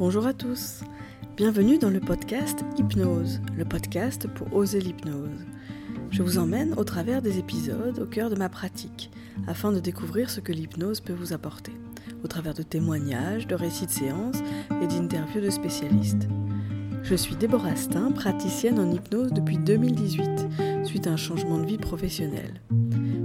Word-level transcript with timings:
Bonjour 0.00 0.26
à 0.26 0.32
tous, 0.32 0.80
bienvenue 1.36 1.76
dans 1.76 1.90
le 1.90 2.00
podcast 2.00 2.64
Hypnose, 2.78 3.42
le 3.54 3.66
podcast 3.66 4.26
pour 4.28 4.56
oser 4.56 4.80
l'hypnose. 4.80 5.44
Je 6.10 6.22
vous 6.22 6.38
emmène 6.38 6.72
au 6.78 6.84
travers 6.84 7.20
des 7.20 7.38
épisodes 7.38 7.98
au 7.98 8.06
cœur 8.06 8.30
de 8.30 8.34
ma 8.34 8.48
pratique, 8.48 9.10
afin 9.46 9.72
de 9.72 9.78
découvrir 9.78 10.30
ce 10.30 10.40
que 10.40 10.52
l'hypnose 10.52 11.00
peut 11.00 11.12
vous 11.12 11.34
apporter, 11.34 11.72
au 12.24 12.28
travers 12.28 12.54
de 12.54 12.62
témoignages, 12.62 13.46
de 13.46 13.54
récits 13.54 13.84
de 13.84 13.90
séances 13.90 14.38
et 14.82 14.86
d'interviews 14.86 15.42
de 15.42 15.50
spécialistes. 15.50 16.28
Je 17.02 17.14
suis 17.14 17.36
Déborah 17.36 17.76
Stein, 17.76 18.10
praticienne 18.10 18.80
en 18.80 18.90
hypnose 18.90 19.34
depuis 19.34 19.58
2018, 19.58 20.30
suite 20.82 21.08
à 21.08 21.10
un 21.10 21.18
changement 21.18 21.58
de 21.58 21.66
vie 21.66 21.76
professionnelle. 21.76 22.62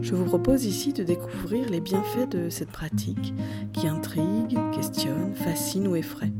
Je 0.05 0.14
vous 0.14 0.26
propose 0.26 0.66
ici 0.66 0.94
de 0.94 1.04
découvrir 1.04 1.68
les 1.68 1.82
bienfaits 1.82 2.30
de 2.30 2.52
cette 2.52 2.70
pratique 2.70 3.34
qui 3.73 3.88
intrigue, 3.88 4.55
questionne, 4.72 5.34
fascine 5.34 5.88
ou 5.88 5.95
effraie. 5.95 6.31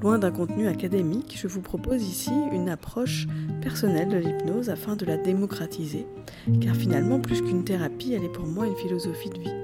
Loin 0.00 0.20
d'un 0.20 0.30
contenu 0.30 0.68
académique, 0.68 1.36
je 1.36 1.48
vous 1.48 1.60
propose 1.60 2.04
ici 2.04 2.30
une 2.52 2.68
approche 2.68 3.26
personnelle 3.62 4.10
de 4.10 4.16
l'hypnose 4.16 4.70
afin 4.70 4.94
de 4.94 5.04
la 5.04 5.16
démocratiser, 5.16 6.06
car 6.60 6.76
finalement, 6.76 7.18
plus 7.18 7.42
qu'une 7.42 7.64
thérapie, 7.64 8.12
elle 8.12 8.22
est 8.22 8.32
pour 8.32 8.46
moi 8.46 8.68
une 8.68 8.76
philosophie 8.76 9.30
de 9.30 9.40
vie. 9.40 9.54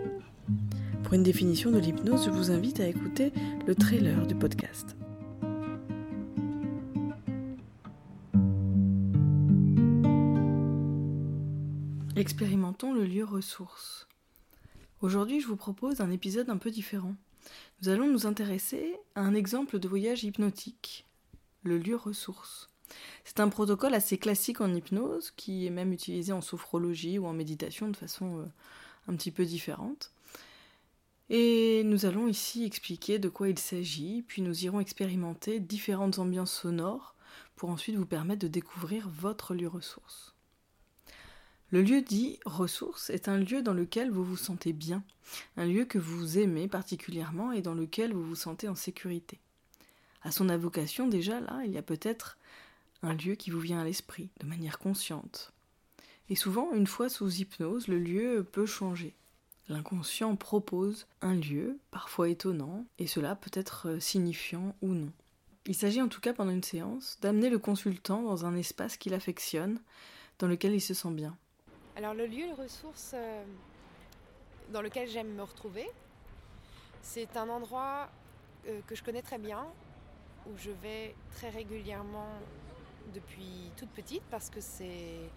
Pour 1.04 1.14
une 1.14 1.22
définition 1.22 1.70
de 1.70 1.78
l'hypnose, 1.78 2.24
je 2.24 2.30
vous 2.30 2.50
invite 2.50 2.80
à 2.80 2.88
écouter 2.88 3.32
le 3.64 3.76
trailer 3.76 4.26
du 4.26 4.34
podcast. 4.34 4.96
Expérimentons 12.16 12.94
le 12.94 13.04
lieu 13.04 13.26
ressource. 13.26 14.08
Aujourd'hui, 15.02 15.42
je 15.42 15.46
vous 15.46 15.56
propose 15.56 16.00
un 16.00 16.10
épisode 16.10 16.48
un 16.48 16.56
peu 16.56 16.70
différent. 16.70 17.14
Nous 17.82 17.90
allons 17.90 18.10
nous 18.10 18.26
intéresser 18.26 18.96
à 19.14 19.20
un 19.20 19.34
exemple 19.34 19.78
de 19.78 19.86
voyage 19.86 20.24
hypnotique, 20.24 21.04
le 21.62 21.76
lieu 21.76 21.94
ressource. 21.94 22.70
C'est 23.24 23.38
un 23.38 23.50
protocole 23.50 23.92
assez 23.92 24.16
classique 24.16 24.62
en 24.62 24.72
hypnose, 24.72 25.30
qui 25.36 25.66
est 25.66 25.70
même 25.70 25.92
utilisé 25.92 26.32
en 26.32 26.40
sophrologie 26.40 27.18
ou 27.18 27.26
en 27.26 27.34
méditation 27.34 27.90
de 27.90 27.96
façon 27.96 28.38
euh, 28.38 28.44
un 29.08 29.14
petit 29.14 29.30
peu 29.30 29.44
différente. 29.44 30.10
Et 31.28 31.82
nous 31.84 32.06
allons 32.06 32.28
ici 32.28 32.64
expliquer 32.64 33.18
de 33.18 33.28
quoi 33.28 33.50
il 33.50 33.58
s'agit, 33.58 34.24
puis 34.26 34.40
nous 34.40 34.64
irons 34.64 34.80
expérimenter 34.80 35.60
différentes 35.60 36.18
ambiances 36.18 36.62
sonores 36.62 37.14
pour 37.56 37.68
ensuite 37.68 37.96
vous 37.96 38.06
permettre 38.06 38.40
de 38.40 38.48
découvrir 38.48 39.06
votre 39.06 39.54
lieu 39.54 39.68
ressource. 39.68 40.35
Le 41.72 41.82
lieu 41.82 42.00
dit 42.00 42.38
ressource 42.44 43.10
est 43.10 43.28
un 43.28 43.38
lieu 43.38 43.60
dans 43.60 43.74
lequel 43.74 44.10
vous 44.10 44.24
vous 44.24 44.36
sentez 44.36 44.72
bien, 44.72 45.02
un 45.56 45.66
lieu 45.66 45.84
que 45.84 45.98
vous 45.98 46.38
aimez 46.38 46.68
particulièrement 46.68 47.50
et 47.50 47.60
dans 47.60 47.74
lequel 47.74 48.12
vous 48.12 48.22
vous 48.22 48.36
sentez 48.36 48.68
en 48.68 48.76
sécurité. 48.76 49.40
À 50.22 50.30
son 50.30 50.48
invocation, 50.48 51.08
déjà 51.08 51.40
là, 51.40 51.62
il 51.64 51.72
y 51.72 51.78
a 51.78 51.82
peut-être 51.82 52.38
un 53.02 53.14
lieu 53.14 53.34
qui 53.34 53.50
vous 53.50 53.58
vient 53.58 53.80
à 53.80 53.84
l'esprit, 53.84 54.28
de 54.40 54.46
manière 54.46 54.78
consciente. 54.78 55.52
Et 56.28 56.36
souvent, 56.36 56.72
une 56.72 56.86
fois 56.86 57.08
sous 57.08 57.40
hypnose, 57.40 57.88
le 57.88 57.98
lieu 57.98 58.46
peut 58.50 58.66
changer. 58.66 59.14
L'inconscient 59.68 60.36
propose 60.36 61.06
un 61.20 61.34
lieu, 61.34 61.78
parfois 61.90 62.28
étonnant, 62.28 62.86
et 63.00 63.08
cela 63.08 63.34
peut 63.34 63.50
être 63.52 64.00
signifiant 64.00 64.76
ou 64.82 64.94
non. 64.94 65.12
Il 65.66 65.74
s'agit 65.74 66.00
en 66.00 66.08
tout 66.08 66.20
cas 66.20 66.32
pendant 66.32 66.52
une 66.52 66.62
séance 66.62 67.18
d'amener 67.22 67.50
le 67.50 67.58
consultant 67.58 68.22
dans 68.22 68.46
un 68.46 68.54
espace 68.54 68.96
qu'il 68.96 69.14
affectionne, 69.14 69.80
dans 70.38 70.46
lequel 70.46 70.74
il 70.74 70.80
se 70.80 70.94
sent 70.94 71.10
bien. 71.10 71.36
Alors 71.96 72.12
le 72.12 72.26
lieu 72.26 72.46
de 72.46 72.52
ressources 72.52 73.12
euh, 73.14 73.42
dans 74.70 74.82
lequel 74.82 75.08
j'aime 75.08 75.32
me 75.32 75.42
retrouver, 75.42 75.90
c'est 77.00 77.38
un 77.38 77.48
endroit 77.48 78.10
euh, 78.68 78.82
que 78.86 78.94
je 78.94 79.02
connais 79.02 79.22
très 79.22 79.38
bien, 79.38 79.66
où 80.46 80.50
je 80.58 80.72
vais 80.72 81.14
très 81.32 81.48
régulièrement 81.48 82.28
depuis 83.14 83.72
toute 83.78 83.88
petite 83.88 84.22
parce 84.30 84.50
que 84.50 84.60
c'est 84.60 85.30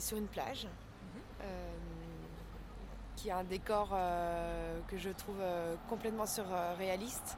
sur 0.00 0.16
une 0.16 0.28
plage 0.28 0.64
mhm. 0.64 1.20
euh, 1.42 1.72
qui 3.16 3.30
a 3.30 3.36
un 3.36 3.44
décor 3.44 3.90
que 4.88 4.96
je 4.96 5.10
trouve 5.10 5.42
complètement 5.90 6.26
surréaliste. 6.26 7.36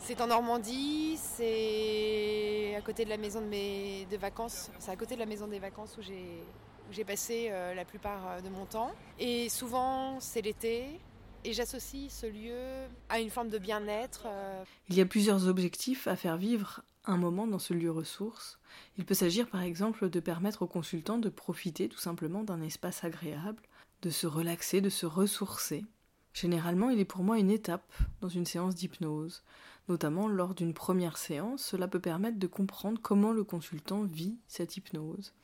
C'est 0.00 0.20
en 0.20 0.26
Normandie, 0.26 1.16
c'est 1.16 2.74
à 2.76 2.80
côté 2.82 3.04
de 3.04 3.10
la 3.10 3.16
maison 3.16 3.40
de 3.40 3.46
mes 3.46 4.06
de 4.10 4.16
vacances. 4.16 4.70
C'est 4.78 4.90
à 4.90 4.96
côté 4.96 5.14
de 5.14 5.20
la 5.20 5.26
maison 5.26 5.46
des 5.46 5.58
vacances 5.58 5.96
où 5.96 6.02
j'ai 6.02 6.42
j'ai 6.90 7.04
passé 7.04 7.48
euh, 7.50 7.74
la 7.74 7.84
plupart 7.84 8.26
euh, 8.28 8.40
de 8.40 8.48
mon 8.48 8.66
temps. 8.66 8.92
Et 9.18 9.48
souvent, 9.48 10.18
c'est 10.20 10.42
l'été. 10.42 11.00
Et 11.44 11.52
j'associe 11.52 12.10
ce 12.10 12.26
lieu 12.26 12.86
à 13.10 13.20
une 13.20 13.28
forme 13.28 13.50
de 13.50 13.58
bien-être. 13.58 14.22
Euh. 14.26 14.64
Il 14.88 14.94
y 14.96 15.02
a 15.02 15.06
plusieurs 15.06 15.46
objectifs 15.46 16.06
à 16.06 16.16
faire 16.16 16.38
vivre 16.38 16.82
un 17.04 17.18
moment 17.18 17.46
dans 17.46 17.58
ce 17.58 17.74
lieu 17.74 17.90
ressource. 17.90 18.58
Il 18.96 19.04
peut 19.04 19.14
s'agir 19.14 19.48
par 19.48 19.62
exemple 19.62 20.08
de 20.08 20.20
permettre 20.20 20.62
aux 20.62 20.66
consultants 20.66 21.18
de 21.18 21.28
profiter 21.28 21.88
tout 21.88 21.98
simplement 21.98 22.44
d'un 22.44 22.62
espace 22.62 23.04
agréable, 23.04 23.62
de 24.00 24.08
se 24.08 24.26
relaxer, 24.26 24.80
de 24.80 24.88
se 24.88 25.04
ressourcer. 25.04 25.84
Généralement, 26.32 26.88
il 26.88 26.98
est 26.98 27.04
pour 27.04 27.22
moi 27.22 27.38
une 27.38 27.50
étape 27.50 27.92
dans 28.20 28.28
une 28.28 28.46
séance 28.46 28.74
d'hypnose. 28.74 29.44
Notamment 29.88 30.28
lors 30.28 30.54
d'une 30.54 30.72
première 30.72 31.18
séance, 31.18 31.62
cela 31.62 31.88
peut 31.88 32.00
permettre 32.00 32.38
de 32.38 32.46
comprendre 32.46 32.98
comment 33.02 33.32
le 33.32 33.44
consultant 33.44 34.02
vit 34.02 34.38
cette 34.48 34.78
hypnose, 34.78 35.34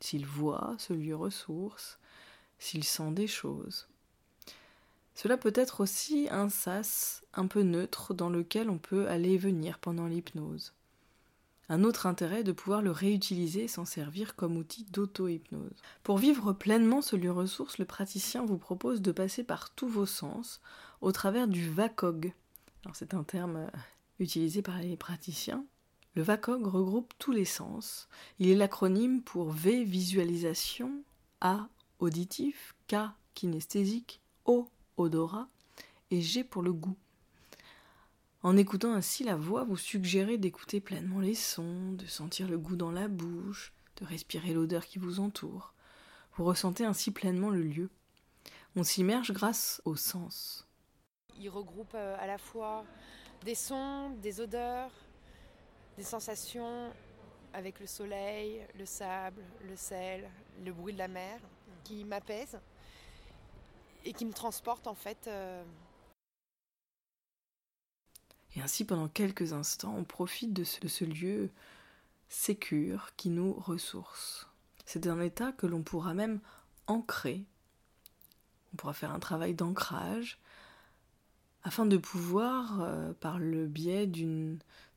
s'il 0.00 0.26
voit 0.26 0.74
ce 0.78 0.92
lieu 0.92 1.16
ressource, 1.16 1.98
s'il 2.58 2.84
sent 2.84 3.12
des 3.12 3.26
choses. 3.26 3.88
Cela 5.14 5.36
peut 5.36 5.52
être 5.54 5.80
aussi 5.80 6.28
un 6.30 6.48
sas 6.48 7.24
un 7.34 7.46
peu 7.46 7.62
neutre 7.62 8.14
dans 8.14 8.30
lequel 8.30 8.70
on 8.70 8.78
peut 8.78 9.08
aller 9.08 9.32
et 9.32 9.38
venir 9.38 9.78
pendant 9.78 10.06
l'hypnose. 10.06 10.72
Un 11.70 11.84
autre 11.84 12.06
intérêt 12.06 12.40
est 12.40 12.44
de 12.44 12.52
pouvoir 12.52 12.80
le 12.80 12.90
réutiliser 12.90 13.64
et 13.64 13.68
s'en 13.68 13.84
servir 13.84 14.36
comme 14.36 14.56
outil 14.56 14.84
d'auto-hypnose. 14.84 15.82
Pour 16.02 16.16
vivre 16.18 16.52
pleinement 16.52 17.02
ce 17.02 17.16
lieu 17.16 17.30
ressource, 17.30 17.78
le 17.78 17.84
praticien 17.84 18.46
vous 18.46 18.56
propose 18.56 19.02
de 19.02 19.12
passer 19.12 19.44
par 19.44 19.70
tous 19.70 19.88
vos 19.88 20.06
sens 20.06 20.60
au 21.00 21.12
travers 21.12 21.46
du 21.46 21.68
VACOG, 21.68 22.32
c'est 22.92 23.14
un 23.14 23.22
terme 23.22 23.56
euh, 23.56 23.66
utilisé 24.18 24.62
par 24.62 24.78
les 24.78 24.96
praticiens. 24.96 25.64
Le 26.18 26.24
VACOG 26.24 26.66
regroupe 26.66 27.14
tous 27.20 27.30
les 27.30 27.44
sens. 27.44 28.08
Il 28.40 28.48
est 28.48 28.56
l'acronyme 28.56 29.22
pour 29.22 29.52
V 29.52 29.84
visualisation, 29.84 31.04
A 31.40 31.68
auditif, 32.00 32.74
K 32.88 32.96
kinesthésique, 33.34 34.20
O 34.44 34.68
odorat 34.96 35.46
et 36.10 36.20
G 36.20 36.42
pour 36.42 36.62
le 36.62 36.72
goût. 36.72 36.96
En 38.42 38.56
écoutant 38.56 38.94
ainsi 38.94 39.22
la 39.22 39.36
voix, 39.36 39.62
vous 39.62 39.76
suggérez 39.76 40.38
d'écouter 40.38 40.80
pleinement 40.80 41.20
les 41.20 41.36
sons, 41.36 41.92
de 41.92 42.06
sentir 42.06 42.48
le 42.48 42.58
goût 42.58 42.74
dans 42.74 42.90
la 42.90 43.06
bouche, 43.06 43.72
de 44.00 44.04
respirer 44.04 44.54
l'odeur 44.54 44.86
qui 44.86 44.98
vous 44.98 45.20
entoure. 45.20 45.72
Vous 46.34 46.44
ressentez 46.44 46.84
ainsi 46.84 47.12
pleinement 47.12 47.50
le 47.50 47.62
lieu. 47.62 47.90
On 48.74 48.82
s'immerge 48.82 49.30
grâce 49.32 49.80
aux 49.84 49.94
sens. 49.94 50.66
Il 51.38 51.48
regroupe 51.48 51.94
euh, 51.94 52.16
à 52.18 52.26
la 52.26 52.38
fois 52.38 52.84
des 53.44 53.54
sons, 53.54 54.10
des 54.20 54.40
odeurs, 54.40 54.90
des 55.98 56.04
sensations 56.04 56.92
avec 57.52 57.80
le 57.80 57.86
soleil, 57.86 58.64
le 58.78 58.86
sable, 58.86 59.42
le 59.68 59.74
sel, 59.74 60.30
le 60.64 60.72
bruit 60.72 60.92
de 60.92 60.98
la 60.98 61.08
mer, 61.08 61.40
qui 61.82 62.04
m'apaisent 62.04 62.60
et 64.04 64.12
qui 64.12 64.24
me 64.24 64.32
transportent 64.32 64.86
en 64.86 64.94
fait. 64.94 65.26
Euh. 65.26 65.64
Et 68.54 68.62
ainsi, 68.62 68.84
pendant 68.84 69.08
quelques 69.08 69.52
instants, 69.52 69.94
on 69.96 70.04
profite 70.04 70.52
de 70.52 70.62
ce, 70.62 71.04
lieu 71.04 71.50
sécure 72.28 73.10
qui 73.16 73.28
nous 73.28 73.52
ressource. 73.54 74.48
C'est 74.86 75.08
un 75.08 75.20
état 75.20 75.50
que 75.50 75.66
l'on 75.66 75.82
pourra 75.82 76.14
même 76.14 76.40
ancrer. 76.86 77.44
On 78.72 78.76
pourra 78.76 78.92
faire 78.92 79.12
un 79.12 79.18
travail 79.18 79.52
d'ancrage 79.52 80.38
afin 81.64 81.86
de 81.86 81.96
pouvoir, 81.96 82.80
euh, 82.82 83.12
par 83.14 83.40
le 83.40 83.66
biais 83.66 84.06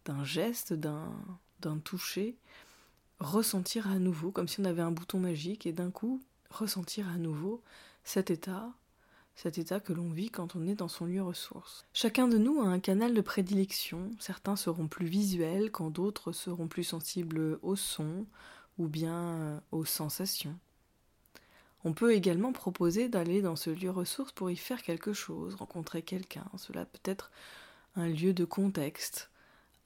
d'un 0.06 0.24
geste, 0.24 0.74
d'un 0.74 1.78
toucher, 1.84 2.38
ressentir 3.20 3.88
à 3.88 4.00
nouveau, 4.00 4.32
comme 4.32 4.48
si 4.48 4.60
on 4.60 4.66
avait 4.66 4.82
un 4.82 4.92
bouton 4.92 5.20
magique, 5.20 5.66
et 5.66 5.74
d'un 5.74 5.92
coup, 5.92 6.22
ressentir 6.50 7.08
à 7.10 7.18
nouveau 7.18 7.62
cet 8.04 8.32
état, 8.32 8.72
cet 9.36 9.58
état 9.58 9.80
que 9.80 9.94
l'on 9.94 10.10
vit 10.10 10.30
quand 10.30 10.56
on 10.56 10.68
est 10.68 10.76
dans 10.76 10.88
son 10.88 11.06
lieu 11.06 11.22
ressource. 11.22 11.86
Chacun 11.94 12.28
de 12.28 12.38
nous 12.38 12.62
a 12.62 12.66
un 12.66 12.80
canal 12.80 13.14
de 13.14 13.22
prédilection, 13.22 14.12
certains 14.20 14.56
seront 14.56 14.88
plus 14.88 15.08
visuels 15.08 15.72
quand 15.72 15.90
d'autres 15.90 16.32
seront 16.32 16.68
plus 16.68 16.84
sensibles 16.84 17.60
au 17.62 17.76
son 17.76 18.26
ou 18.78 18.88
bien 18.88 19.16
euh, 19.16 19.60
aux 19.72 19.86
sensations. 19.86 20.58
On 21.84 21.94
peut 21.94 22.14
également 22.14 22.54
proposer 22.54 23.10
d'aller 23.10 23.42
dans 23.42 23.56
ce 23.56 23.72
lieu 23.72 23.90
ressource 23.90 24.32
pour 24.32 24.52
y 24.52 24.56
faire 24.56 24.84
quelque 24.84 25.14
chose, 25.14 25.56
rencontrer 25.56 26.04
quelqu'un. 26.04 26.46
Cela 26.58 26.86
peut 26.86 27.00
être 27.06 27.32
un 27.96 28.08
lieu 28.08 28.34
de 28.34 28.46
contexte 28.46 29.31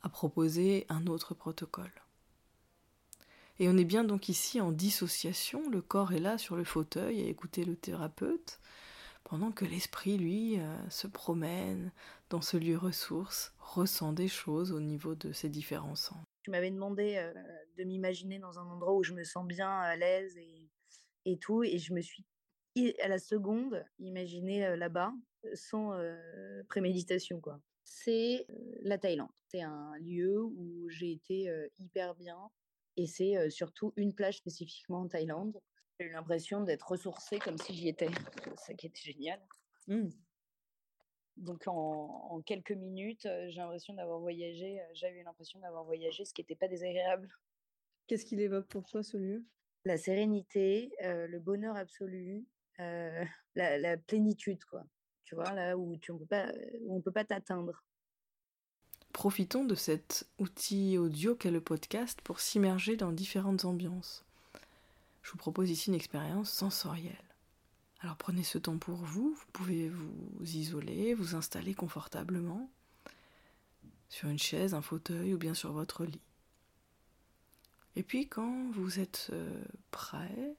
à 0.05 0.09
proposer 0.09 0.85
un 0.87 1.07
autre 1.07 1.33
protocole. 1.33 1.91
Et 3.57 3.67
on 3.67 3.75
est 3.75 3.85
bien 3.85 4.03
donc 4.03 4.29
ici 4.29 4.61
en 4.61 4.71
dissociation, 4.71 5.67
le 5.69 5.81
corps 5.81 6.13
est 6.13 6.19
là 6.19 6.37
sur 6.37 6.55
le 6.55 6.63
fauteuil 6.63 7.21
à 7.21 7.27
écouter 7.27 7.65
le 7.65 7.75
thérapeute, 7.75 8.59
pendant 9.23 9.51
que 9.51 9.65
l'esprit, 9.65 10.17
lui, 10.17 10.59
euh, 10.59 10.89
se 10.91 11.07
promène 11.07 11.91
dans 12.29 12.41
ce 12.41 12.57
lieu 12.57 12.77
ressource, 12.77 13.55
ressent 13.57 14.13
des 14.13 14.27
choses 14.27 14.71
au 14.71 14.79
niveau 14.79 15.15
de 15.15 15.31
ses 15.31 15.49
différents 15.49 15.95
sens. 15.95 16.23
Tu 16.43 16.51
m'avais 16.51 16.69
demandé 16.69 17.15
euh, 17.15 17.33
de 17.75 17.83
m'imaginer 17.83 18.37
dans 18.37 18.59
un 18.59 18.67
endroit 18.67 18.93
où 18.93 19.03
je 19.03 19.13
me 19.13 19.23
sens 19.23 19.47
bien 19.47 19.71
à 19.71 19.95
l'aise 19.95 20.37
et, 20.37 20.69
et 21.25 21.37
tout, 21.37 21.63
et 21.63 21.79
je 21.79 21.93
me 21.93 22.01
suis 22.01 22.23
à 23.01 23.07
la 23.07 23.17
seconde 23.17 23.83
imaginé 23.97 24.67
euh, 24.67 24.75
là-bas 24.75 25.13
sans 25.53 25.91
préméditation, 26.69 27.39
quoi. 27.39 27.59
C'est 27.83 28.45
la 28.81 28.97
Thaïlande. 28.97 29.29
C'est 29.47 29.61
un 29.61 29.95
lieu 29.99 30.41
où 30.43 30.89
j'ai 30.89 31.11
été 31.11 31.49
hyper 31.77 32.15
bien, 32.15 32.49
et 32.97 33.07
c'est 33.07 33.49
surtout 33.49 33.93
une 33.95 34.13
plage 34.13 34.37
spécifiquement 34.37 35.01
en 35.01 35.07
Thaïlande 35.07 35.59
j'ai 35.99 36.07
eu 36.07 36.11
l'impression 36.11 36.61
d'être 36.61 36.87
ressourcée 36.89 37.39
comme 37.39 37.57
si 37.57 37.73
j'y 37.73 37.87
étais. 37.87 38.07
Ça 38.59 38.73
qui 38.73 38.87
était 38.87 39.01
génial. 39.01 39.41
Mmh. 39.87 40.09
Donc 41.37 41.63
en, 41.67 42.41
quelques 42.45 42.71
minutes, 42.71 43.27
j'ai 43.47 43.59
l'impression 43.59 43.93
d'avoir 43.93 44.19
voyagé. 44.19 44.81
J'ai 44.93 45.09
eu 45.09 45.23
l'impression 45.23 45.59
d'avoir 45.59 45.83
voyagé, 45.83 46.25
ce 46.25 46.33
qui 46.33 46.41
n'était 46.41 46.55
pas 46.55 46.67
désagréable. 46.67 47.29
Qu'est-ce 48.07 48.25
qu'il 48.25 48.39
évoque 48.39 48.67
pour 48.67 48.85
toi 48.87 49.03
ce 49.03 49.17
lieu? 49.17 49.45
La 49.83 49.97
sérénité, 49.97 50.91
euh, 51.03 51.27
le 51.27 51.39
bonheur 51.39 51.75
absolu, 51.75 52.45
la, 53.55 53.97
plénitude, 53.97 54.63
quoi. 54.65 54.83
Tu 55.25 55.35
vois, 55.35 55.51
là 55.51 55.77
où, 55.77 55.99
on 56.09 56.17
peut 56.17 57.01
peut 57.03 57.11
pas 57.11 57.25
t'atteindre. 57.25 57.83
Profitons 59.11 59.65
de 59.65 59.75
cet 59.75 60.27
outil 60.39 60.97
audio 60.97 61.35
qu'est 61.35 61.51
le 61.51 61.61
podcast 61.61 62.21
pour 62.21 62.39
s'immerger 62.39 62.95
dans 62.95 63.11
différentes 63.11 63.65
ambiances 63.65 64.25
je 65.25 65.31
vous 65.31 65.37
propose 65.37 65.71
ici 65.71 65.89
une 65.89 65.95
expérience 65.95 66.51
sensorielle. 66.51 67.17
Alors 67.99 68.15
prenez 68.15 68.43
ce 68.43 68.59
temps 68.59 68.77
pour 68.77 68.97
vous, 68.97 69.33
vous 69.33 69.45
pouvez 69.53 69.89
vous 69.89 70.13
isoler, 70.39 71.15
vous 71.15 71.33
installer 71.33 71.73
confortablement 71.73 72.69
sur 74.07 74.29
une 74.29 74.37
chaise, 74.37 74.75
un 74.75 74.83
fauteuil 74.83 75.33
ou 75.33 75.39
bien 75.39 75.55
sur 75.55 75.71
votre 75.71 76.05
lit. 76.05 76.21
Et 77.95 78.03
puis 78.03 78.27
quand 78.27 78.69
vous 78.69 78.99
êtes 78.99 79.31
euh, 79.33 79.63
prêt, 79.89 80.55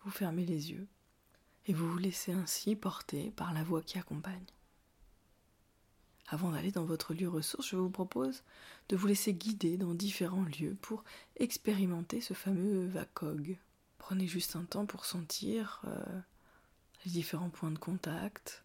vous 0.00 0.10
fermez 0.10 0.44
les 0.44 0.72
yeux 0.72 0.88
et 1.66 1.72
vous 1.72 1.90
vous 1.90 1.98
laissez 1.98 2.32
ainsi 2.32 2.76
porter 2.76 3.30
par 3.30 3.52
la 3.52 3.62
voix 3.62 3.82
qui 3.82 3.98
accompagne. 3.98 4.44
Avant 6.28 6.50
d'aller 6.50 6.72
dans 6.72 6.84
votre 6.84 7.14
lieu 7.14 7.28
ressource, 7.28 7.68
je 7.68 7.76
vous 7.76 7.90
propose 7.90 8.42
de 8.88 8.96
vous 8.96 9.06
laisser 9.06 9.34
guider 9.34 9.76
dans 9.76 9.94
différents 9.94 10.44
lieux 10.44 10.76
pour 10.80 11.04
expérimenter 11.36 12.20
ce 12.20 12.32
fameux 12.32 12.86
VACOG. 12.86 13.58
Prenez 13.98 14.26
juste 14.26 14.56
un 14.56 14.64
temps 14.64 14.86
pour 14.86 15.04
sentir 15.04 15.82
euh, 15.86 16.20
les 17.04 17.10
différents 17.10 17.50
points 17.50 17.70
de 17.70 17.78
contact 17.78 18.64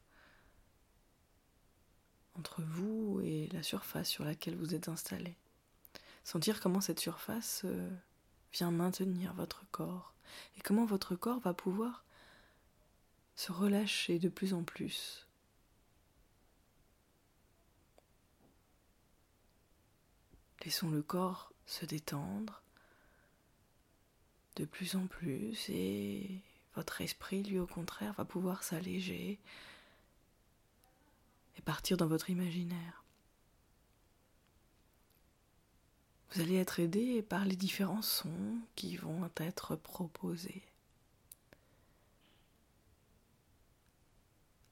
entre 2.36 2.62
vous 2.62 3.20
et 3.24 3.50
la 3.52 3.64
surface 3.64 4.08
sur 4.08 4.24
laquelle 4.24 4.56
vous 4.56 4.74
êtes 4.74 4.88
installé. 4.88 5.36
Sentir 6.24 6.62
comment 6.62 6.82
cette 6.82 7.00
surface 7.00 7.64
euh, 7.66 7.90
vient 8.54 8.72
maintenir 8.72 9.34
votre 9.34 9.66
corps 9.72 10.14
et 10.58 10.62
comment 10.62 10.86
votre 10.86 11.16
corps 11.16 11.40
va 11.40 11.54
pouvoir 11.54 12.06
se 13.38 13.54
relâcher 13.54 14.20
de 14.20 14.28
plus 14.28 14.54
en 14.54 14.64
plus 14.64 15.28
Laissons 20.66 20.90
le 20.90 21.02
corps 21.02 21.54
se 21.66 21.86
détendre 21.86 22.62
de 24.58 24.66
plus 24.66 24.98
en 24.98 25.08
plus 25.08 25.70
et 25.70 26.42
votre 26.76 27.00
esprit, 27.00 27.44
lui, 27.44 27.58
au 27.58 27.68
contraire, 27.68 28.14
va 28.14 28.26
pouvoir 28.26 28.64
s'alléger 28.64 29.40
et 31.58 31.62
partir 31.62 31.96
dans 31.96 32.08
votre 32.08 32.30
imaginaire. 32.30 33.06
Vous 36.32 36.42
allez 36.42 36.56
être 36.56 36.82
aidé 36.82 37.22
par 37.22 37.46
les 37.46 37.56
différents 37.56 38.02
sons 38.02 38.60
qui 38.76 38.98
vont 38.98 39.30
être 39.38 39.76
proposés. 39.78 40.64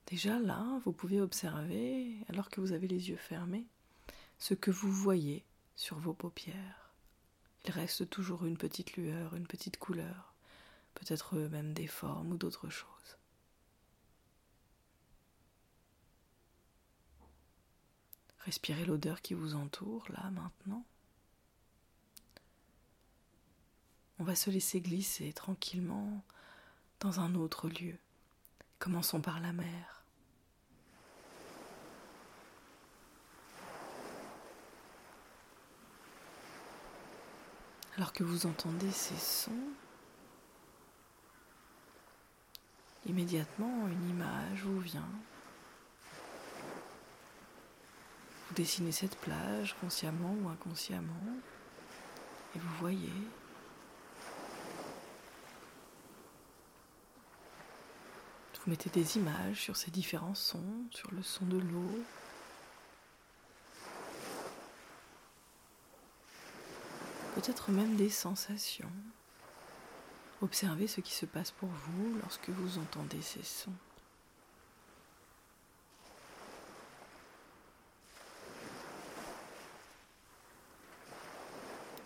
Déjà 0.07 0.38
là, 0.40 0.80
vous 0.86 0.92
pouvez 0.92 1.19
observer, 1.19 2.18
alors 2.30 2.50
que 2.50 2.62
vous 2.62 2.74
avez 2.74 2.88
les 2.88 3.10
yeux 3.10 3.18
fermés, 3.18 3.66
ce 4.38 4.54
que 4.54 4.69
vous 4.72 4.92
voyez 4.92 5.44
sur 5.75 5.98
vos 5.98 6.13
paupières. 6.13 6.94
Il 7.66 7.72
reste 7.72 8.10
toujours 8.10 8.46
une 8.46 8.57
petite 8.57 8.96
lueur, 8.98 9.36
une 9.36 9.48
petite 9.48 9.78
couleur, 9.78 10.34
peut-être 10.94 11.36
même 11.36 11.74
des 11.74 11.88
formes 11.88 12.34
ou 12.34 12.38
d'autres 12.38 12.69
choses. 12.69 13.18
Respirez 18.40 18.86
l'odeur 18.86 19.24
qui 19.24 19.34
vous 19.34 19.56
entoure, 19.56 20.06
là, 20.10 20.30
maintenant. 20.30 20.86
On 24.19 24.24
va 24.24 24.36
se 24.36 24.51
laisser 24.51 24.81
glisser 24.81 25.34
tranquillement 25.34 26.24
dans 27.00 27.19
un 27.19 27.34
autre 27.34 27.68
lieu. 27.68 27.98
Commençons 28.78 29.19
par 29.19 29.40
la 29.40 29.51
mer. 29.51 29.94
Alors 37.97 38.12
que 38.12 38.24
vous 38.24 38.45
entendez 38.45 38.92
ces 38.92 39.15
sons, 39.15 39.51
immédiatement 43.06 43.88
une 43.88 44.09
image 44.09 44.63
vous 44.63 44.80
vient. 44.80 45.09
Vous 48.47 48.56
dessinez 48.56 48.92
cette 48.92 49.18
plage 49.18 49.75
consciemment 49.80 50.36
ou 50.44 50.50
inconsciemment 50.50 51.13
et 52.56 52.59
vous 52.59 52.75
voyez 52.80 53.13
Vous 58.65 58.71
mettez 58.71 58.89
des 58.89 59.18
images 59.18 59.62
sur 59.62 59.77
ces 59.77 59.91
différents 59.91 60.33
sons, 60.33 60.88
sur 60.89 61.12
le 61.12 61.21
son 61.21 61.45
de 61.45 61.59
l'eau, 61.59 62.03
peut-être 67.36 67.70
même 67.70 67.98
des 67.98 68.10
sensations. 68.10 68.92
Observez 70.42 70.88
ce 70.88 71.01
qui 71.01 71.13
se 71.13 71.25
passe 71.25 71.51
pour 71.51 71.68
vous 71.68 72.18
lorsque 72.22 72.50
vous 72.50 72.77
entendez 72.77 73.22
ces 73.22 73.44
sons. 73.44 73.74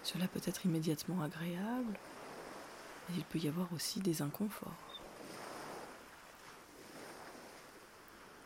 Cela 0.03 0.27
peut 0.27 0.41
être 0.45 0.65
immédiatement 0.65 1.21
agréable, 1.21 2.00
mais 3.07 3.15
il 3.17 3.24
peut 3.25 3.38
y 3.38 3.48
avoir 3.48 3.71
aussi 3.74 4.00
des 4.00 4.24
inconforts. 4.24 5.01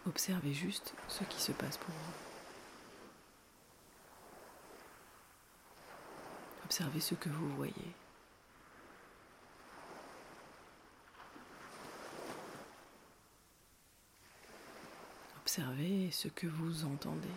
Observez 0.06 0.54
juste 0.54 0.94
ce 1.08 1.24
qui 1.24 1.42
se 1.42 1.54
passe 1.54 1.78
pour 1.78 1.92
vous. 1.92 2.33
Observez 6.74 7.02
ce 7.02 7.14
que 7.14 7.30
vous 7.30 7.50
voyez. 7.50 7.94
Observez 15.38 16.10
ce 16.10 16.30
que 16.30 16.48
vous 16.48 16.86
entendez. 16.86 17.28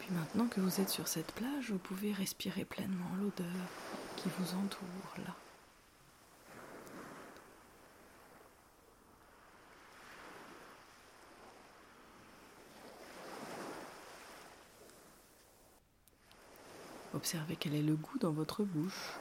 Puis 0.00 0.10
maintenant 0.10 0.46
que 0.48 0.60
vous 0.60 0.82
êtes 0.82 0.90
sur 0.90 1.08
cette 1.08 1.32
plage, 1.32 1.70
vous 1.70 1.78
pouvez 1.78 2.12
respirer 2.12 2.66
pleinement 2.66 3.08
l'odeur 3.18 3.46
qui 4.18 4.28
vous 4.38 4.54
entoure 4.54 5.24
là. 5.26 5.34
Observez 17.20 17.54
quel 17.54 17.74
est 17.74 17.82
le 17.82 17.96
goût 17.96 18.16
dans 18.18 18.30
votre 18.32 18.64
bouche. 18.64 19.18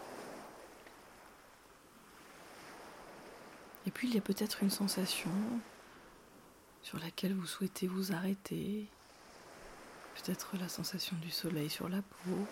Et 3.86 3.91
puis 3.91 4.08
il 4.08 4.15
y 4.15 4.18
a 4.18 4.22
peut-être 4.22 4.63
une 4.63 4.70
sensation 4.70 5.29
sur 6.82 6.98
laquelle 7.00 7.34
vous 7.34 7.46
souhaitez 7.46 7.88
vous 7.88 8.13
arrêter. 8.13 8.88
Peut-être 10.15 10.56
la 10.58 10.70
sensation 10.70 11.18
du 11.18 11.29
soleil 11.29 11.70
sur 11.70 11.89
la 11.89 12.01
peau, 12.01 12.48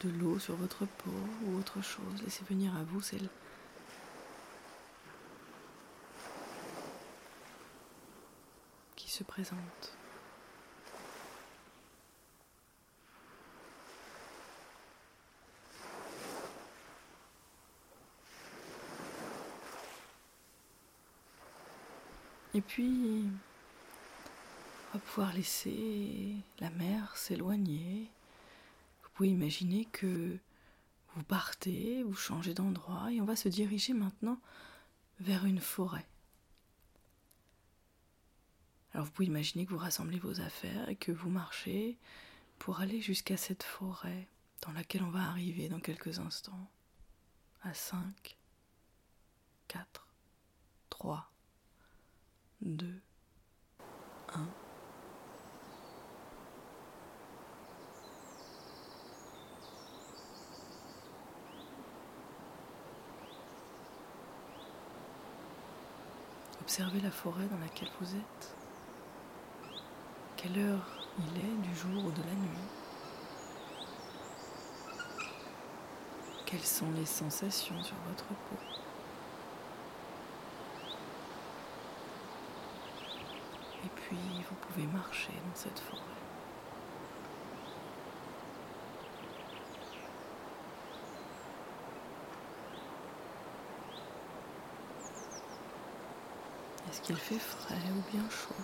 de 0.00 0.08
l'eau 0.08 0.38
sur 0.38 0.56
votre 0.56 0.86
peau 0.86 1.10
ou 1.44 1.58
autre 1.58 1.82
chose. 1.82 2.22
Laissez 2.22 2.42
venir 2.46 2.74
à 2.74 2.84
vous 2.84 3.02
celle 3.02 3.28
qui 8.96 9.10
se 9.10 9.24
présente. 9.24 9.98
Et 22.54 22.60
puis, 22.60 23.28
on 24.90 24.98
va 24.98 25.00
pouvoir 25.00 25.32
laisser 25.32 26.36
la 26.60 26.70
mer 26.70 27.16
s'éloigner. 27.16 28.08
Vous 29.02 29.08
pouvez 29.14 29.28
imaginer 29.28 29.86
que 29.86 30.38
vous 31.14 31.22
partez, 31.24 32.04
vous 32.04 32.14
changez 32.14 32.54
d'endroit 32.54 33.12
et 33.12 33.20
on 33.20 33.24
va 33.24 33.34
se 33.34 33.48
diriger 33.48 33.92
maintenant 33.92 34.38
vers 35.18 35.44
une 35.46 35.60
forêt. 35.60 36.06
Alors 38.92 39.06
vous 39.06 39.12
pouvez 39.12 39.26
imaginer 39.26 39.66
que 39.66 39.70
vous 39.70 39.78
rassemblez 39.78 40.20
vos 40.20 40.40
affaires 40.40 40.88
et 40.88 40.94
que 40.94 41.10
vous 41.10 41.30
marchez 41.30 41.98
pour 42.60 42.78
aller 42.80 43.00
jusqu'à 43.00 43.36
cette 43.36 43.64
forêt 43.64 44.28
dans 44.62 44.72
laquelle 44.72 45.02
on 45.02 45.10
va 45.10 45.24
arriver 45.24 45.68
dans 45.68 45.80
quelques 45.80 46.20
instants. 46.20 46.70
À 47.62 47.74
5, 47.74 48.36
4, 49.66 50.06
3, 50.90 51.33
2, 52.64 52.86
1. 54.34 54.48
Observez 66.62 67.00
la 67.00 67.10
forêt 67.10 67.46
dans 67.46 67.58
laquelle 67.58 67.88
vous 68.00 68.16
êtes. 68.16 68.54
Quelle 70.36 70.58
heure 70.58 71.06
il 71.18 71.38
est 71.38 71.68
du 71.68 71.74
jour 71.76 72.04
ou 72.06 72.10
de 72.10 72.22
la 72.22 72.34
nuit 72.34 72.48
Quelles 76.46 76.60
sont 76.60 76.90
les 76.92 77.06
sensations 77.06 77.82
sur 77.82 77.96
votre 78.08 78.26
peau 78.26 78.56
Et 83.84 83.88
puis 84.08 84.44
vous 84.48 84.54
pouvez 84.56 84.86
marcher 84.86 85.32
dans 85.32 85.54
cette 85.54 85.78
forêt. 85.78 86.00
Est-ce 96.88 97.00
qu'il 97.00 97.16
fait 97.16 97.38
frais 97.38 97.74
ou 97.90 98.12
bien 98.12 98.28
chaud? 98.28 98.54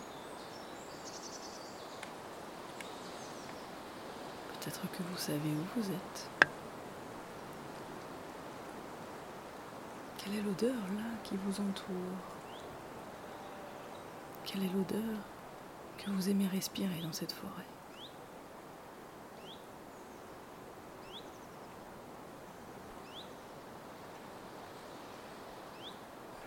Peut-être 4.61 4.83
que 4.93 5.03
vous 5.03 5.17
savez 5.17 5.39
où 5.39 5.81
vous 5.81 5.91
êtes. 5.91 6.31
Quelle 10.19 10.35
est 10.35 10.43
l'odeur 10.43 10.75
là 10.97 11.17
qui 11.25 11.37
vous 11.39 11.61
entoure? 11.61 11.97
Quelle 14.45 14.65
est 14.65 14.73
l'odeur? 14.73 15.30
Que 16.05 16.11
vous 16.11 16.31
aimez 16.31 16.47
respirer 16.47 17.01
dans 17.03 17.13
cette 17.13 17.33
forêt 17.33 17.67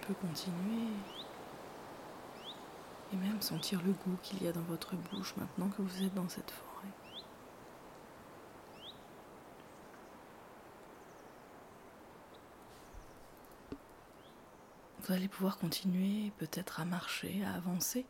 On 0.02 0.06
peut 0.08 0.14
continuer 0.16 0.90
et 3.14 3.16
même 3.16 3.42
sentir 3.42 3.82
le 3.84 3.92
goût 3.92 4.18
qu'il 4.24 4.44
y 4.44 4.48
a 4.48 4.52
dans 4.52 4.62
votre 4.62 4.96
bouche 4.96 5.36
maintenant 5.38 5.70
que 5.70 5.82
vous 5.82 6.04
êtes 6.04 6.14
dans 6.14 6.28
cette 6.28 6.52
forêt. 6.52 6.64
Vous 15.00 15.14
allez 15.14 15.28
pouvoir 15.28 15.58
continuer 15.58 16.32
peut-être 16.38 16.80
à 16.80 16.86
marcher, 16.86 17.44
à 17.46 17.54
avancer, 17.54 18.06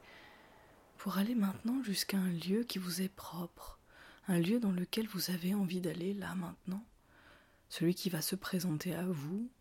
pour 1.04 1.18
aller 1.18 1.36
maintenant 1.36 1.84
jusqu'à 1.84 2.18
un 2.18 2.32
lieu 2.32 2.64
qui 2.64 2.80
vous 2.80 3.02
est 3.02 3.10
propre, 3.10 3.78
un 4.30 4.40
lieu 4.40 4.62
dans 4.62 4.72
lequel 4.72 5.06
vous 5.06 5.32
avez 5.32 5.54
envie 5.54 5.82
d'aller 5.82 6.14
là 6.14 6.34
maintenant, 6.34 6.82
celui 7.68 7.94
qui 7.94 8.10
va 8.10 8.22
se 8.22 8.38
présenter 8.38 8.96
à 8.96 9.04
vous, 9.04 9.52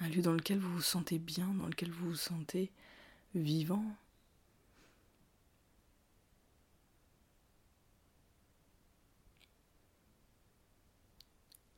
un 0.00 0.08
lieu 0.08 0.20
dans 0.20 0.32
lequel 0.32 0.58
vous 0.58 0.72
vous 0.72 0.82
sentez 0.82 1.20
bien, 1.20 1.46
dans 1.46 1.68
lequel 1.68 1.92
vous 1.92 2.10
vous 2.10 2.16
sentez 2.16 2.72
vivant. 3.36 3.84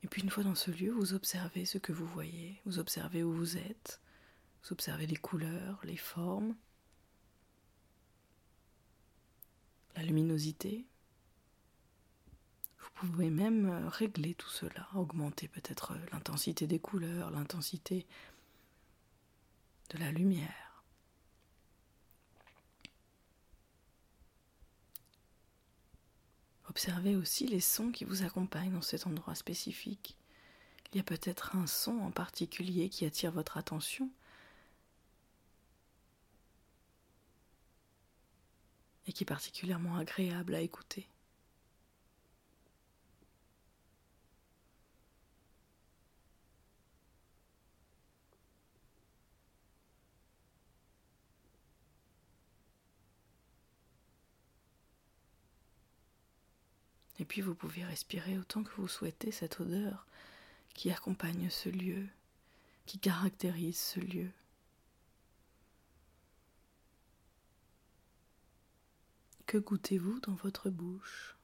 Et 0.05 0.07
puis 0.09 0.23
une 0.23 0.31
fois 0.31 0.43
dans 0.43 0.55
ce 0.55 0.71
lieu, 0.71 0.91
vous 0.91 1.13
observez 1.13 1.67
ce 1.67 1.77
que 1.77 1.93
vous 1.93 2.07
voyez, 2.07 2.63
vous 2.65 2.79
observez 2.79 3.23
où 3.23 3.31
vous 3.31 3.59
êtes, 3.59 4.01
vous 4.63 4.73
observez 4.73 5.07
les 5.07 5.17
couleurs, 5.17 5.81
les 5.85 5.99
formes, 5.99 6.57
la 9.97 10.03
luminosité. 10.03 10.87
Vous 12.79 13.09
pouvez 13.09 13.31
même 13.31 13.69
euh, 13.69 13.89
régler 13.89 14.35
tout 14.35 14.49
cela, 14.49 14.89
augmenter 14.95 15.49
peut-être 15.49 15.95
l'intensité 16.13 16.67
des 16.67 16.79
couleurs, 16.79 17.31
l'intensité 17.31 18.07
de 19.91 19.99
la 19.99 20.13
lumière. 20.13 20.85
Observez 26.69 27.17
aussi 27.17 27.47
les 27.47 27.61
sons 27.61 27.91
qui 27.91 28.05
vous 28.05 28.23
accompagnent 28.23 28.73
dans 28.73 28.83
cet 28.83 29.07
endroit 29.07 29.35
spécifique. 29.35 30.17
Il 30.93 30.99
y 30.99 31.01
a 31.01 31.05
peut-être 31.05 31.57
un 31.57 31.67
son 31.67 31.99
en 32.01 32.11
particulier 32.11 32.91
qui 32.91 33.07
attire 33.07 33.33
votre 33.33 33.57
attention 33.57 34.11
et 39.07 39.13
qui 39.13 39.25
est 39.25 39.27
particulièrement 39.27 39.97
agréable 39.97 40.55
à 40.55 40.61
écouter. 40.61 41.09
Et 57.19 57.25
puis 57.25 57.41
vous 57.41 57.55
pouvez 57.55 57.85
respirer 57.85 58.39
autant 58.39 58.63
que 58.63 58.73
vous 58.77 58.89
souhaitez 58.89 59.33
cette 59.33 59.61
odeur 59.61 60.07
qui 60.75 60.91
accompagne 60.91 61.49
ce 61.49 61.69
lieu, 61.69 62.07
qui 62.85 62.99
caractérise 62.99 63.79
ce 63.79 64.01
lieu. 64.01 64.31
Que 69.47 69.59
goûtez-vous 69.59 70.19
dans 70.21 70.35
votre 70.35 70.71
bouche? 70.71 71.37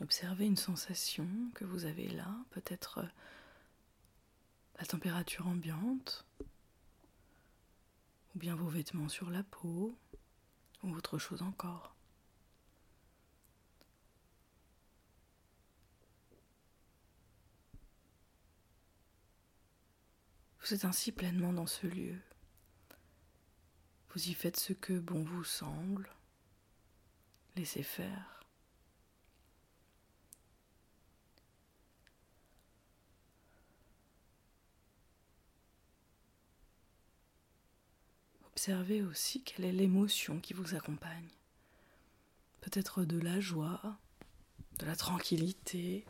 Observez 0.00 0.46
une 0.46 0.56
sensation 0.56 1.26
que 1.54 1.64
vous 1.64 1.86
avez 1.86 2.06
là, 2.06 2.32
peut-être 2.50 2.98
euh, 2.98 3.08
la 4.78 4.86
température 4.86 5.48
ambiante, 5.48 6.24
ou 8.34 8.38
bien 8.38 8.54
vos 8.54 8.68
vêtements 8.68 9.08
sur 9.08 9.28
la 9.28 9.42
peau, 9.42 9.98
ou 10.84 10.94
autre 10.94 11.18
chose 11.18 11.42
encore. 11.42 11.97
Vous 20.68 20.74
êtes 20.74 20.84
ainsi 20.84 21.12
pleinement 21.12 21.54
dans 21.54 21.66
ce 21.66 21.86
lieu. 21.86 22.20
Vous 24.10 24.28
y 24.28 24.34
faites 24.34 24.60
ce 24.60 24.74
que 24.74 24.98
bon 24.98 25.24
vous 25.24 25.42
semble. 25.42 26.12
Laissez 27.56 27.82
faire. 27.82 28.44
Observez 38.48 39.02
aussi 39.02 39.42
quelle 39.42 39.64
est 39.64 39.72
l'émotion 39.72 40.38
qui 40.38 40.52
vous 40.52 40.74
accompagne. 40.74 41.30
Peut-être 42.60 43.06
de 43.06 43.18
la 43.18 43.40
joie, 43.40 43.96
de 44.80 44.84
la 44.84 44.96
tranquillité 44.96 46.04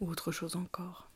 ou 0.00 0.10
autre 0.10 0.32
chose 0.32 0.56
encore. 0.56 1.13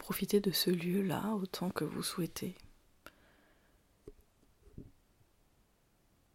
Profitez 0.00 0.40
de 0.40 0.50
ce 0.50 0.70
lieu-là 0.70 1.34
autant 1.34 1.68
que 1.68 1.84
vous 1.84 2.02
souhaitez. 2.02 2.56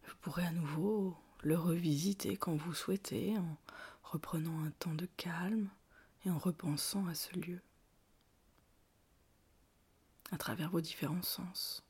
Vous 0.04 0.16
pourrez 0.22 0.46
à 0.46 0.52
nouveau 0.52 1.18
le 1.42 1.58
revisiter 1.58 2.38
quand 2.38 2.56
vous 2.56 2.76
souhaitez 2.76 3.36
en 3.38 3.58
reprenant 4.04 4.64
un 4.64 4.70
temps 4.70 4.94
de 4.94 5.08
calme 5.18 5.68
et 6.26 6.30
en 6.30 6.38
repensant 6.38 7.08
à 7.08 7.16
ce 7.16 7.36
lieu 7.38 7.60
à 10.32 10.38
travers 10.38 10.70
vos 10.70 10.82
différents 10.82 11.24
sens. 11.24 11.84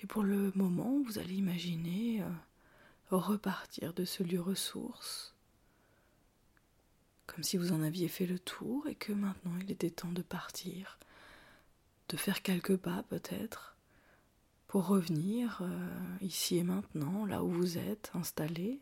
Et 0.00 0.06
pour 0.06 0.24
le 0.24 0.52
moment, 0.56 1.00
vous 1.04 1.18
allez 1.18 1.34
imaginer 1.34 2.22
euh, 2.22 2.28
repartir 3.16 3.94
de 3.94 4.04
ce 4.04 4.22
lieu 4.22 4.40
ressource, 4.40 5.33
comme 7.26 7.44
si 7.44 7.56
vous 7.56 7.72
en 7.72 7.82
aviez 7.82 8.08
fait 8.08 8.26
le 8.26 8.38
tour 8.38 8.86
et 8.86 8.94
que 8.94 9.12
maintenant 9.12 9.56
il 9.60 9.70
était 9.70 9.90
temps 9.90 10.12
de 10.12 10.22
partir, 10.22 10.98
de 12.08 12.16
faire 12.16 12.42
quelques 12.42 12.76
pas 12.76 13.02
peut-être, 13.04 13.76
pour 14.66 14.86
revenir 14.86 15.60
euh, 15.62 16.16
ici 16.20 16.56
et 16.56 16.64
maintenant, 16.64 17.24
là 17.26 17.44
où 17.44 17.48
vous 17.48 17.78
êtes 17.78 18.10
installé. 18.14 18.80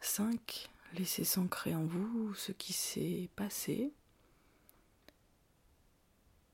Cinq, 0.00 0.68
laissez 0.94 1.24
s'ancrer 1.24 1.74
en 1.74 1.84
vous 1.84 2.34
ce 2.34 2.52
qui 2.52 2.72
s'est 2.72 3.28
passé 3.36 3.92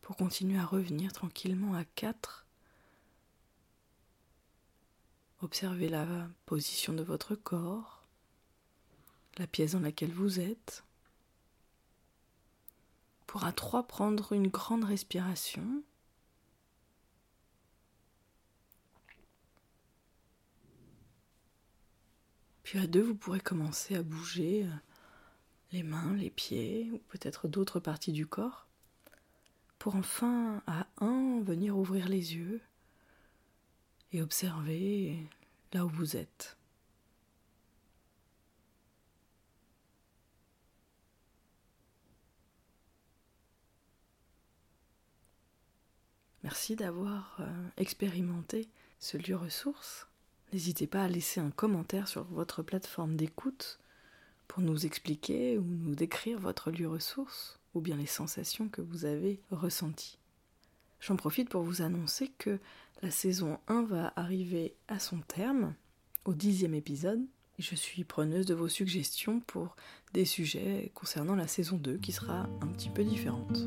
pour 0.03 0.17
continuer 0.17 0.59
à 0.59 0.65
revenir 0.67 1.13
tranquillement 1.13 1.75
à 1.75 1.85
4. 1.85 2.47
Observez 5.43 5.89
la 5.89 6.07
position 6.45 6.93
de 6.93 7.03
votre 7.03 7.35
corps, 7.35 8.05
la 9.39 9.47
pièce 9.47 9.73
dans 9.73 9.81
laquelle 9.81 10.13
vous 10.13 10.39
êtes. 10.39 10.85
Pour 13.27 13.45
à 13.45 13.53
3 13.53 13.85
prendre 13.85 14.33
une 14.33 14.49
grande 14.49 14.85
respiration. 14.85 15.83
Puis 22.63 22.79
à 22.79 22.87
2, 22.87 23.01
vous 23.01 23.15
pourrez 23.15 23.41
commencer 23.41 23.97
à 23.97 24.03
bouger 24.03 24.69
les 25.73 25.83
mains, 25.83 26.15
les 26.15 26.31
pieds 26.31 26.91
ou 26.93 26.99
peut-être 27.09 27.49
d'autres 27.49 27.81
parties 27.81 28.13
du 28.13 28.27
corps 28.27 28.67
pour 29.79 29.97
enfin 29.97 30.63
à 30.67 30.87
un 30.99 31.41
venir 31.41 31.79
ouvrir 31.79 32.09
les 32.09 32.35
yeux 32.35 32.61
et 34.13 34.23
observer 34.23 35.27
là 35.73 35.85
où 35.85 35.89
vous 35.89 36.17
êtes. 36.17 36.57
Merci 46.43 46.75
d'avoir 46.75 47.37
euh, 47.41 47.69
expérimenté 47.77 48.69
ce 48.99 49.17
lieu 49.17 49.37
ressource. 49.37 50.07
N'hésitez 50.53 50.87
pas 50.87 51.05
à 51.05 51.09
laisser 51.09 51.41
un 51.41 51.51
commentaire 51.51 52.09
sur 52.09 52.25
votre 52.25 52.63
plateforme 52.63 53.15
d'écoute 53.15 53.79
pour 54.49 54.63
nous 54.63 54.85
expliquer 54.85 55.59
ou 55.59 55.65
nous 55.65 55.95
décrire 55.95 56.39
votre 56.39 56.71
lieu 56.71 56.89
ressource 56.89 57.61
ou 57.75 57.81
bien 57.81 57.97
les 57.97 58.07
sensations 58.07 58.69
que 58.69 58.81
vous 58.81 59.05
avez 59.05 59.41
ressenties. 59.51 60.20
J'en 61.01 61.17
profite 61.17 61.49
pour 61.49 61.63
vous 61.63 61.83
annoncer 61.83 62.31
que 62.39 62.59
la 63.03 63.11
saison 63.11 63.59
1 63.69 63.85
va 63.85 64.13
arriver 64.17 64.75
à 64.89 64.99
son 64.99 65.19
terme, 65.21 65.75
au 66.25 66.35
dixième 66.35 66.75
épisode, 66.75 67.25
je 67.59 67.75
suis 67.75 68.05
preneuse 68.05 68.47
de 68.47 68.55
vos 68.55 68.69
suggestions 68.69 69.41
pour 69.41 69.77
des 70.13 70.25
sujets 70.25 70.91
concernant 70.95 71.35
la 71.35 71.47
saison 71.47 71.77
2 71.77 71.99
qui 71.99 72.13
sera 72.13 72.49
un 72.61 72.67
petit 72.69 72.89
peu 72.89 73.05
différente. 73.05 73.67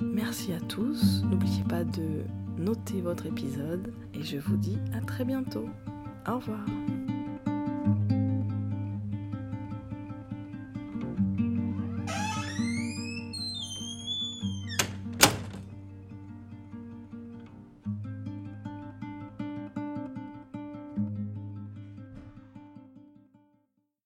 Merci 0.00 0.52
à 0.52 0.60
tous, 0.60 1.22
n'oubliez 1.24 1.64
pas 1.64 1.84
de 1.84 2.24
noter 2.58 3.00
votre 3.00 3.26
épisode 3.26 3.94
et 4.14 4.22
je 4.22 4.38
vous 4.38 4.56
dis 4.56 4.78
à 4.94 5.00
très 5.00 5.24
bientôt. 5.24 5.68
Au 6.26 6.36
revoir. 6.36 6.64